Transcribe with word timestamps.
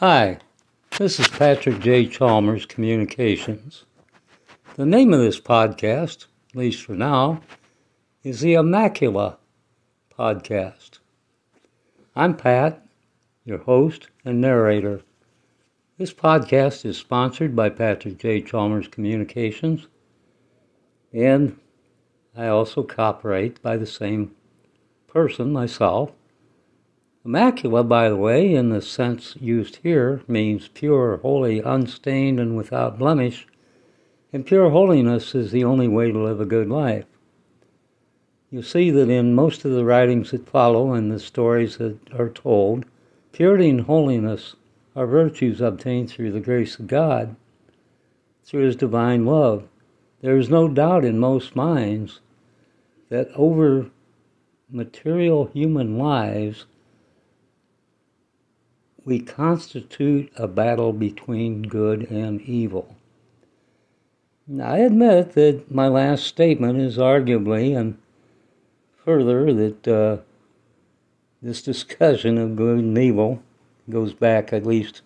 Hi, 0.00 0.38
this 0.96 1.18
is 1.18 1.26
Patrick 1.26 1.80
J. 1.80 2.06
Chalmers 2.06 2.66
Communications. 2.66 3.84
The 4.76 4.86
name 4.86 5.12
of 5.12 5.18
this 5.18 5.40
podcast, 5.40 6.26
at 6.50 6.56
least 6.56 6.84
for 6.84 6.92
now, 6.92 7.40
is 8.22 8.38
the 8.38 8.54
Immacula 8.54 9.38
Podcast. 10.16 11.00
I'm 12.14 12.36
Pat, 12.36 12.86
your 13.44 13.58
host 13.58 14.06
and 14.24 14.40
narrator. 14.40 15.02
This 15.96 16.14
podcast 16.14 16.84
is 16.84 16.96
sponsored 16.96 17.56
by 17.56 17.68
Patrick 17.68 18.18
J. 18.18 18.40
Chalmers 18.40 18.86
Communications, 18.86 19.88
and 21.12 21.58
I 22.36 22.46
also 22.46 22.84
copyright 22.84 23.60
by 23.62 23.76
the 23.76 23.84
same 23.84 24.30
person, 25.08 25.52
myself. 25.52 26.12
Immacula, 27.24 27.86
by 27.86 28.08
the 28.08 28.16
way, 28.16 28.54
in 28.54 28.68
the 28.68 28.80
sense 28.80 29.36
used 29.40 29.80
here, 29.82 30.22
means 30.28 30.68
pure, 30.68 31.16
holy, 31.18 31.60
unstained, 31.60 32.38
and 32.38 32.56
without 32.56 32.98
blemish, 32.98 33.46
and 34.32 34.46
pure 34.46 34.70
holiness 34.70 35.34
is 35.34 35.50
the 35.50 35.64
only 35.64 35.88
way 35.88 36.12
to 36.12 36.18
live 36.18 36.40
a 36.40 36.46
good 36.46 36.68
life. 36.68 37.06
You 38.50 38.62
see 38.62 38.90
that 38.92 39.10
in 39.10 39.34
most 39.34 39.64
of 39.64 39.72
the 39.72 39.84
writings 39.84 40.30
that 40.30 40.48
follow 40.48 40.92
and 40.94 41.10
the 41.10 41.18
stories 41.18 41.76
that 41.76 41.98
are 42.16 42.30
told, 42.30 42.86
purity 43.32 43.68
and 43.68 43.82
holiness 43.82 44.56
are 44.96 45.06
virtues 45.06 45.60
obtained 45.60 46.10
through 46.10 46.32
the 46.32 46.40
grace 46.40 46.78
of 46.78 46.86
God, 46.86 47.36
through 48.44 48.64
His 48.64 48.76
divine 48.76 49.26
love. 49.26 49.68
There 50.22 50.38
is 50.38 50.48
no 50.48 50.68
doubt 50.68 51.04
in 51.04 51.18
most 51.18 51.54
minds 51.54 52.20
that 53.08 53.28
over 53.34 53.90
material 54.70 55.46
human 55.52 55.98
lives, 55.98 56.66
we 59.08 59.18
constitute 59.18 60.30
a 60.36 60.46
battle 60.46 60.92
between 60.92 61.62
good 61.62 62.10
and 62.10 62.42
evil. 62.42 62.94
I 64.62 64.78
admit 64.80 65.32
that 65.32 65.70
my 65.70 65.88
last 65.88 66.26
statement 66.26 66.78
is 66.78 66.98
arguably 66.98 67.74
and 67.74 67.96
further 69.02 69.50
that 69.54 69.88
uh, 69.88 70.18
this 71.40 71.62
discussion 71.62 72.36
of 72.36 72.54
good 72.54 72.80
and 72.80 72.98
evil 72.98 73.42
goes 73.88 74.12
back 74.12 74.52
at 74.52 74.66
least 74.66 75.00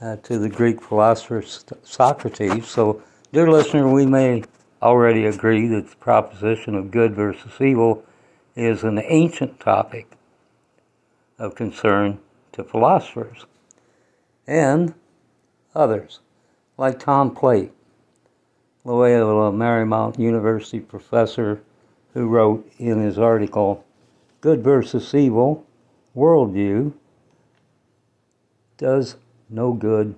uh, 0.00 0.16
to 0.24 0.36
the 0.36 0.48
Greek 0.48 0.82
philosopher 0.82 1.44
Socrates. 1.84 2.66
So, 2.66 3.00
dear 3.32 3.48
listener, 3.48 3.88
we 3.88 4.06
may 4.06 4.42
already 4.82 5.26
agree 5.26 5.68
that 5.68 5.88
the 5.88 5.96
proposition 5.96 6.74
of 6.74 6.90
good 6.90 7.14
versus 7.14 7.60
evil 7.60 8.04
is 8.56 8.82
an 8.82 8.98
ancient 8.98 9.60
topic 9.60 10.08
of 11.38 11.54
concern 11.54 12.18
to 12.52 12.64
philosophers 12.64 13.46
and 14.46 14.94
others, 15.74 16.20
like 16.76 16.98
Tom 16.98 17.34
Plate, 17.34 17.72
Loyola 18.84 19.52
Marymount 19.52 20.18
University 20.18 20.80
professor 20.80 21.62
who 22.14 22.26
wrote 22.26 22.70
in 22.78 23.00
his 23.00 23.18
article, 23.18 23.84
Good 24.40 24.64
versus 24.64 25.14
Evil 25.14 25.66
Worldview 26.16 26.92
Does 28.78 29.16
No 29.48 29.72
Good 29.72 30.16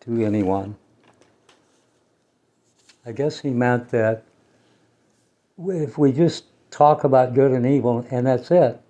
to 0.00 0.24
Anyone. 0.24 0.76
I 3.04 3.12
guess 3.12 3.40
he 3.40 3.50
meant 3.50 3.88
that 3.90 4.24
if 5.58 5.98
we 5.98 6.12
just 6.12 6.44
talk 6.70 7.04
about 7.04 7.34
good 7.34 7.50
and 7.50 7.66
evil 7.66 8.06
and 8.10 8.26
that's 8.26 8.50
it, 8.50 8.80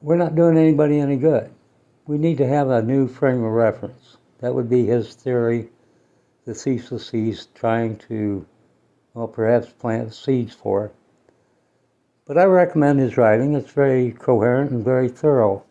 we're 0.00 0.16
not 0.16 0.36
doing 0.36 0.56
anybody 0.56 1.00
any 1.00 1.16
good. 1.16 1.50
We 2.08 2.16
need 2.16 2.38
to 2.38 2.46
have 2.46 2.70
a 2.70 2.80
new 2.80 3.06
frame 3.06 3.44
of 3.44 3.52
reference. 3.52 4.16
That 4.38 4.54
would 4.54 4.70
be 4.70 4.86
his 4.86 5.14
theory, 5.14 5.68
the 6.46 6.54
thesis 6.54 7.10
he's 7.10 7.48
trying 7.54 7.98
to, 8.08 8.46
well, 9.12 9.28
perhaps 9.28 9.68
plant 9.68 10.14
seeds 10.14 10.54
for. 10.54 10.90
But 12.24 12.38
I 12.38 12.44
recommend 12.44 12.98
his 12.98 13.18
writing. 13.18 13.54
It's 13.54 13.70
very 13.70 14.12
coherent 14.12 14.70
and 14.70 14.82
very 14.82 15.10
thorough. 15.10 15.64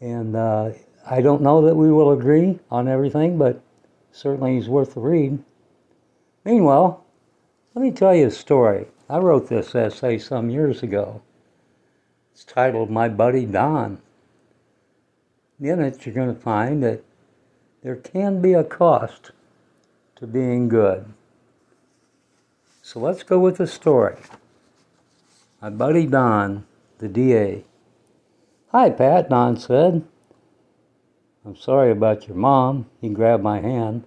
And 0.00 0.34
uh, 0.34 0.70
I 1.06 1.20
don't 1.20 1.42
know 1.42 1.60
that 1.66 1.76
we 1.76 1.92
will 1.92 2.12
agree 2.12 2.58
on 2.70 2.88
everything, 2.88 3.36
but 3.36 3.60
certainly 4.12 4.54
he's 4.54 4.70
worth 4.70 4.94
the 4.94 5.00
read. 5.00 5.38
Meanwhile, 6.46 7.04
let 7.74 7.82
me 7.82 7.90
tell 7.90 8.14
you 8.14 8.28
a 8.28 8.30
story. 8.30 8.86
I 9.10 9.18
wrote 9.18 9.50
this 9.50 9.74
essay 9.74 10.16
some 10.16 10.48
years 10.48 10.82
ago. 10.82 11.20
It's 12.32 12.42
titled 12.42 12.90
My 12.90 13.10
Buddy 13.10 13.44
Don. 13.44 14.00
In 15.60 15.80
it, 15.80 16.04
you're 16.04 16.14
going 16.14 16.34
to 16.34 16.40
find 16.40 16.82
that 16.82 17.02
there 17.82 17.96
can 17.96 18.42
be 18.42 18.52
a 18.52 18.64
cost 18.64 19.30
to 20.16 20.26
being 20.26 20.68
good. 20.68 21.06
So 22.82 23.00
let's 23.00 23.22
go 23.22 23.38
with 23.38 23.56
the 23.56 23.66
story. 23.66 24.16
My 25.62 25.70
buddy 25.70 26.06
Don, 26.06 26.66
the 26.98 27.08
DA. 27.08 27.64
Hi, 28.72 28.90
Pat, 28.90 29.30
Don 29.30 29.56
said. 29.56 30.04
I'm 31.44 31.56
sorry 31.56 31.90
about 31.90 32.28
your 32.28 32.36
mom. 32.36 32.86
He 33.00 33.08
grabbed 33.08 33.42
my 33.42 33.60
hand 33.60 34.04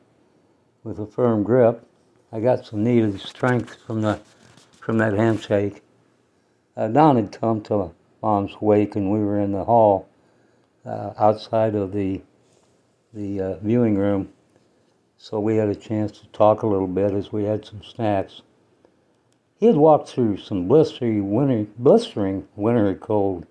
with 0.83 0.99
a 0.99 1.07
firm 1.07 1.43
grip. 1.43 1.83
I 2.31 2.41
got 2.41 2.65
some 2.65 2.83
needed 2.83 3.19
strength 3.21 3.77
from 3.87 4.01
the 4.01 4.19
from 4.79 4.97
that 4.97 5.13
handshake. 5.13 5.81
Uh, 6.75 6.87
Don 6.89 7.15
had 7.15 7.31
come 7.31 7.61
to 7.63 7.91
mom's 8.21 8.59
wake, 8.61 8.95
and 8.95 9.11
we 9.11 9.19
were 9.19 9.39
in 9.39 9.51
the 9.51 9.63
hall 9.63 10.08
uh, 10.85 11.13
outside 11.17 11.75
of 11.75 11.91
the 11.93 12.21
the 13.13 13.41
uh, 13.41 13.55
viewing 13.59 13.97
room, 13.97 14.29
so 15.17 15.39
we 15.39 15.55
had 15.55 15.67
a 15.67 15.75
chance 15.75 16.11
to 16.19 16.27
talk 16.27 16.61
a 16.61 16.67
little 16.67 16.87
bit 16.87 17.11
as 17.11 17.31
we 17.31 17.43
had 17.43 17.65
some 17.65 17.81
snacks. 17.83 18.43
He 19.59 19.65
had 19.65 19.75
walked 19.75 20.09
through 20.09 20.37
some 20.37 20.67
blistering 20.67 21.31
winter, 21.31 21.69
blistering 21.77 22.47
winter 22.55 22.93
cold, 22.95 23.45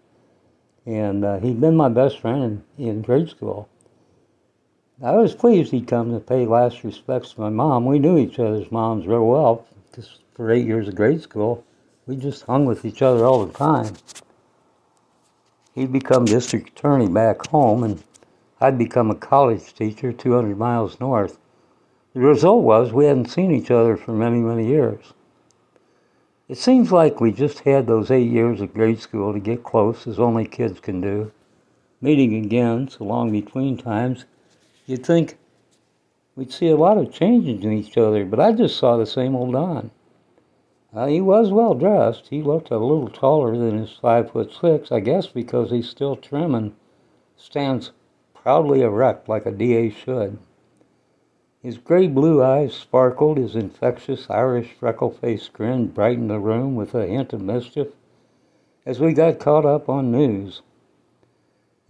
and 0.86 1.24
uh, 1.24 1.38
he'd 1.40 1.60
been 1.60 1.76
my 1.76 1.88
best 1.88 2.20
friend 2.20 2.62
in, 2.78 2.86
in 2.86 3.02
grade 3.02 3.28
school. 3.28 3.68
I 5.02 5.12
was 5.12 5.34
pleased 5.34 5.70
he'd 5.70 5.86
come 5.86 6.12
to 6.12 6.18
pay 6.18 6.46
last 6.46 6.82
respects 6.82 7.32
to 7.32 7.40
my 7.40 7.50
mom. 7.50 7.84
We 7.84 7.98
knew 7.98 8.16
each 8.18 8.38
other's 8.38 8.72
moms 8.72 9.06
real 9.06 9.26
well, 9.26 9.66
just 9.94 10.20
for 10.34 10.50
eight 10.50 10.66
years 10.66 10.88
of 10.88 10.94
grade 10.94 11.22
school. 11.22 11.64
We 12.06 12.16
just 12.16 12.44
hung 12.44 12.64
with 12.64 12.84
each 12.84 13.02
other 13.02 13.24
all 13.24 13.44
the 13.44 13.52
time. 13.52 13.94
He'd 15.78 15.92
become 15.92 16.24
district 16.24 16.70
attorney 16.70 17.06
back 17.06 17.46
home, 17.46 17.84
and 17.84 18.02
I'd 18.60 18.76
become 18.76 19.12
a 19.12 19.14
college 19.14 19.72
teacher 19.72 20.12
200 20.12 20.58
miles 20.58 20.98
north. 20.98 21.38
The 22.14 22.20
result 22.20 22.64
was 22.64 22.92
we 22.92 23.04
hadn't 23.04 23.30
seen 23.30 23.52
each 23.52 23.70
other 23.70 23.96
for 23.96 24.10
many, 24.10 24.40
many 24.40 24.66
years. 24.66 25.12
It 26.48 26.58
seems 26.58 26.90
like 26.90 27.20
we 27.20 27.30
just 27.30 27.60
had 27.60 27.86
those 27.86 28.10
eight 28.10 28.28
years 28.28 28.60
of 28.60 28.74
grade 28.74 28.98
school 28.98 29.32
to 29.32 29.38
get 29.38 29.62
close, 29.62 30.04
as 30.08 30.18
only 30.18 30.46
kids 30.46 30.80
can 30.80 31.00
do. 31.00 31.30
Meeting 32.00 32.44
again 32.44 32.88
so 32.88 33.04
long 33.04 33.30
between 33.30 33.76
times, 33.76 34.24
you'd 34.84 35.06
think 35.06 35.38
we'd 36.34 36.52
see 36.52 36.70
a 36.70 36.76
lot 36.76 36.98
of 36.98 37.12
changes 37.12 37.62
in 37.62 37.72
each 37.72 37.96
other, 37.96 38.24
but 38.24 38.40
I 38.40 38.50
just 38.50 38.78
saw 38.78 38.96
the 38.96 39.06
same 39.06 39.36
old 39.36 39.52
Don. 39.52 39.92
Uh, 40.94 41.06
he 41.06 41.20
was 41.20 41.52
well 41.52 41.74
dressed. 41.74 42.28
He 42.28 42.42
looked 42.42 42.70
a 42.70 42.78
little 42.78 43.08
taller 43.08 43.56
than 43.56 43.78
his 43.78 43.92
five 43.92 44.30
foot 44.30 44.52
six, 44.52 44.90
I 44.90 45.00
guess 45.00 45.26
because 45.26 45.70
he's 45.70 45.88
still 45.88 46.16
trim 46.16 46.54
and 46.54 46.74
stands 47.36 47.92
proudly 48.34 48.80
erect 48.80 49.28
like 49.28 49.44
a 49.44 49.50
DA 49.50 49.90
should. 49.90 50.38
His 51.62 51.76
gray 51.76 52.06
blue 52.06 52.42
eyes 52.42 52.72
sparkled, 52.72 53.36
his 53.36 53.54
infectious 53.54 54.30
Irish 54.30 54.72
freckle 54.72 55.10
faced 55.10 55.52
grin 55.52 55.88
brightened 55.88 56.30
the 56.30 56.38
room 56.38 56.76
with 56.76 56.94
a 56.94 57.06
hint 57.06 57.32
of 57.32 57.42
mischief 57.42 57.88
as 58.86 59.00
we 59.00 59.12
got 59.12 59.38
caught 59.38 59.66
up 59.66 59.88
on 59.88 60.10
news. 60.10 60.62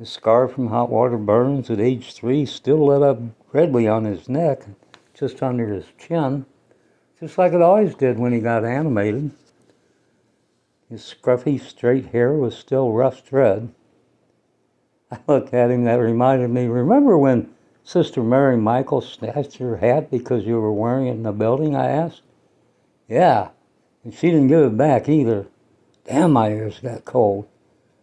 The 0.00 0.06
scar 0.06 0.48
from 0.48 0.69
hot 0.69 0.91
water 0.91 1.19
burns 1.19 1.70
at 1.70 1.78
age 1.78 2.15
three 2.15 2.47
still 2.47 2.86
lit 2.86 3.03
up 3.03 3.21
redly 3.53 3.86
on 3.86 4.04
his 4.04 4.28
neck, 4.28 4.65
just 5.15 5.42
under 5.42 5.68
his 5.68 5.86
chin, 5.98 6.47
just 7.20 7.38
like 7.38 7.53
it 7.53 7.62
always 7.62 7.94
did 7.94 8.18
when 8.18 8.32
he 8.32 8.41
got 8.41 8.65
animated. 8.65 9.30
His 10.88 11.03
scruffy 11.03 11.60
straight 11.60 12.06
hair 12.06 12.32
was 12.32 12.56
still 12.56 12.92
rust 12.92 13.32
red. 13.32 13.72
I 15.10 15.18
looked 15.26 15.53
at 15.53 15.70
him, 15.70 15.84
that 15.84 15.94
reminded 15.94 16.50
me, 16.50 16.66
remember 16.66 17.18
when 17.18 17.50
Sister 17.82 18.22
Mary 18.22 18.56
Michael 18.56 19.00
snatched 19.00 19.59
your 19.59 19.76
hat 19.76 20.10
because 20.10 20.44
you 20.44 20.60
were 20.60 20.72
wearing 20.72 21.06
it 21.06 21.12
in 21.12 21.22
the 21.22 21.32
building? 21.32 21.74
I 21.74 21.88
asked. 21.88 22.22
Yeah, 23.09 23.48
and 24.04 24.15
she 24.15 24.30
didn't 24.30 24.48
give 24.48 24.72
it 24.72 24.76
back 24.76 25.09
either. 25.09 25.47
Damn, 26.04 26.32
my 26.32 26.50
ears 26.50 26.80
got 26.80 27.04
cold. 27.04 27.48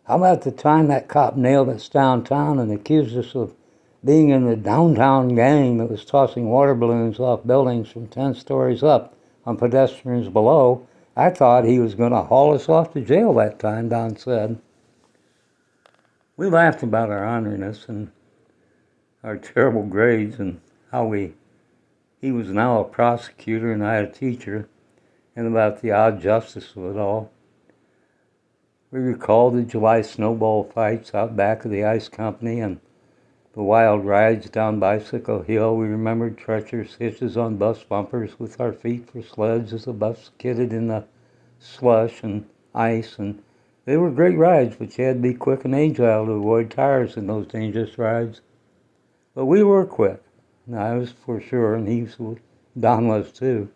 How 0.06 0.18
about 0.18 0.42
the 0.42 0.52
time 0.52 0.88
that 0.88 1.08
cop 1.08 1.36
nailed 1.36 1.70
us 1.70 1.90
downtown 1.90 2.60
and 2.60 2.72
accused 2.72 3.18
us 3.18 3.34
of 3.36 3.56
being 4.06 4.30
in 4.30 4.46
the 4.46 4.56
downtown 4.56 5.34
gang 5.36 5.78
that 5.78 5.90
was 5.90 6.06
tossing 6.06 6.48
water 6.48 6.76
balloons 6.76 7.20
off 7.20 7.46
buildings 7.46 7.90
from 7.90 8.08
10 8.08 8.36
stories 8.36 8.84
up 8.84 9.18
on 9.46 9.58
pedestrians 9.58 10.30
below? 10.30 10.88
I 11.18 11.32
thought 11.32 11.66
he 11.66 11.80
was 11.80 11.96
going 11.96 12.12
to 12.12 12.22
haul 12.22 12.54
us 12.54 12.70
off 12.70 12.94
to 12.94 13.02
jail 13.02 13.34
that 13.34 13.58
time, 13.58 13.90
Don 13.90 14.16
said. 14.16 14.60
We 16.38 16.48
laughed 16.50 16.84
about 16.84 17.10
our 17.10 17.26
honoriness 17.26 17.90
and 17.90 18.12
our 19.24 19.38
terrible 19.38 19.84
grades 19.84 20.40
and 20.40 20.62
how 20.92 21.06
we 21.06 21.34
he 22.22 22.32
was 22.32 22.50
now 22.50 22.80
a 22.80 22.84
prosecutor 22.84 23.72
and 23.72 23.86
I 23.86 23.96
a 23.96 24.12
teacher 24.12 24.68
and 25.36 25.48
about 25.48 25.82
the 25.82 25.92
odd 25.92 26.22
justice 26.22 26.76
of 26.76 26.96
it 26.96 27.00
all. 27.00 27.32
We 28.92 29.00
recalled 29.00 29.56
the 29.56 29.64
July 29.64 30.02
snowball 30.02 30.64
fights 30.64 31.14
out 31.14 31.36
back 31.36 31.66
of 31.66 31.72
the 31.72 31.84
ice 31.84 32.08
company 32.10 32.60
and 32.60 32.80
the 33.56 33.64
wild 33.64 34.06
rides 34.06 34.50
down 34.50 34.80
Bicycle 34.80 35.42
Hill. 35.42 35.78
We 35.78 35.88
remembered 35.88 36.38
treacherous 36.38 36.96
hitches 36.96 37.38
on 37.38 37.56
bus 37.56 37.84
bumpers 37.84 38.38
with 38.38 38.60
our 38.60 38.74
feet 38.74 39.10
for 39.10 39.22
sleds 39.22 39.72
as 39.72 39.86
the 39.86 39.94
bus 39.94 40.26
skidded 40.26 40.74
in 40.74 40.90
the 40.90 41.06
slush 41.58 42.22
and 42.22 42.46
ice. 42.74 43.18
And 43.18 43.42
they 43.86 43.96
were 43.96 44.12
great 44.12 44.38
rides, 44.38 44.76
but 44.78 44.98
you 44.98 45.06
had 45.06 45.18
to 45.18 45.22
be 45.22 45.34
quick 45.34 45.64
and 45.64 45.74
agile 45.74 46.26
to 46.26 46.34
avoid 46.34 46.70
tires 46.70 47.16
in 47.16 47.28
those 47.28 47.48
dangerous 47.48 47.98
rides. 47.98 48.42
But 49.34 49.46
we 49.46 49.64
were 49.64 49.86
quick. 49.86 50.22
I 50.74 50.96
was 50.96 51.12
for 51.12 51.40
sure, 51.40 51.76
and 51.76 51.88
he 51.88 52.02
was, 52.02 52.38
Don 52.78 53.08
was 53.08 53.32
too. 53.32 53.70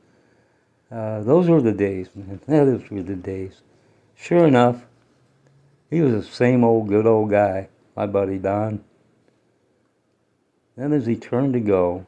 Uh, 0.91 1.21
those 1.21 1.47
were 1.47 1.61
the 1.61 1.71
days, 1.71 2.09
man. 2.15 2.41
Those 2.47 2.89
were 2.89 3.03
the 3.03 3.15
days. 3.15 3.61
Sure 4.15 4.47
enough, 4.47 4.87
he 5.91 6.01
was 6.01 6.11
the 6.13 6.23
same 6.33 6.63
old 6.63 6.89
good 6.89 7.05
old 7.05 7.29
guy, 7.29 7.69
my 7.95 8.07
buddy 8.07 8.39
Don. 8.39 8.83
Then 10.79 10.93
as 10.93 11.07
he 11.07 11.17
turned 11.17 11.51
to 11.55 11.59
go, 11.59 12.05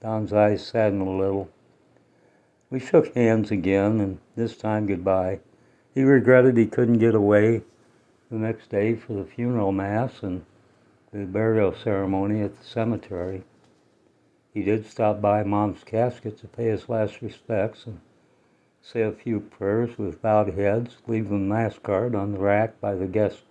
Don's 0.00 0.32
eyes 0.32 0.66
saddened 0.66 1.06
a 1.06 1.10
little. 1.12 1.48
We 2.68 2.80
shook 2.80 3.14
hands 3.14 3.52
again, 3.52 4.00
and 4.00 4.18
this 4.34 4.56
time 4.56 4.88
goodbye. 4.88 5.38
He 5.94 6.02
regretted 6.02 6.56
he 6.56 6.66
couldn't 6.66 6.98
get 6.98 7.14
away 7.14 7.62
the 8.28 8.36
next 8.36 8.68
day 8.68 8.96
for 8.96 9.12
the 9.12 9.24
funeral 9.24 9.70
mass 9.70 10.24
and 10.24 10.44
the 11.12 11.24
burial 11.24 11.72
ceremony 11.72 12.42
at 12.42 12.58
the 12.58 12.64
cemetery. 12.64 13.44
He 14.52 14.64
did 14.64 14.86
stop 14.86 15.20
by 15.20 15.44
Mom's 15.44 15.84
casket 15.84 16.36
to 16.38 16.48
pay 16.48 16.64
his 16.64 16.88
last 16.88 17.22
respects 17.22 17.86
and 17.86 18.00
say 18.82 19.02
a 19.02 19.12
few 19.12 19.38
prayers 19.38 19.96
with 19.96 20.20
bowed 20.20 20.52
heads, 20.54 20.96
leave 21.06 21.28
the 21.28 21.36
mass 21.36 21.78
card 21.78 22.16
on 22.16 22.32
the 22.32 22.40
rack 22.40 22.80
by 22.80 22.96
the 22.96 23.06
guest 23.06 23.42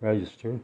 register. 0.00 0.60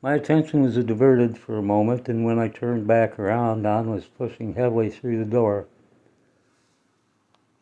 My 0.00 0.14
attention 0.14 0.62
was 0.62 0.76
diverted 0.76 1.36
for 1.36 1.56
a 1.58 1.62
moment, 1.62 2.08
and 2.08 2.24
when 2.24 2.38
I 2.38 2.48
turned 2.48 2.86
back 2.86 3.18
around, 3.18 3.62
Don 3.62 3.90
was 3.90 4.06
pushing 4.06 4.54
heavily 4.54 4.90
through 4.90 5.18
the 5.18 5.30
door. 5.30 5.66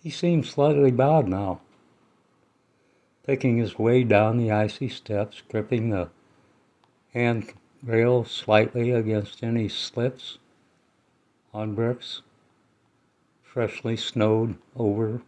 He 0.03 0.11
seemed 0.11 0.47
slightly 0.47 0.91
bowed 0.91 1.29
now, 1.29 1.61
taking 3.27 3.57
his 3.57 3.79
way 3.79 4.05
down 4.05 4.37
the 4.37 4.51
icy 4.51 4.89
steps, 4.89 5.43
gripping 5.49 5.91
the 5.91 6.11
handrail 7.15 8.25
slightly 8.25 8.91
against 8.91 9.43
any 9.43 9.69
slips 9.69 10.39
on 11.55 11.75
bricks 11.75 12.21
freshly 13.43 13.97
snowed 13.97 14.57
over 14.77 15.23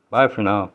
Bye 0.09 0.27
for 0.27 0.41
now. 0.41 0.71